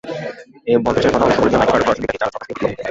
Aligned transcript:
এই 0.71 0.77
বলক্ষেত্রের 0.85 1.13
কথা 1.21 1.25
অবশ্য 1.27 1.37
বলেছিলেন 1.41 1.59
মাইকেল 1.61 1.81
ফ্যারাডে 1.85 1.85
ও 1.85 1.85
ফরাসি 1.87 2.01
বিজ্ঞানী 2.01 2.19
চার্লস 2.19 2.35
অগাস্তিন 2.35 2.53
ডি 2.53 2.57
কুলম্বও। 2.59 2.77